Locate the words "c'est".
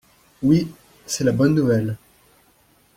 1.05-1.23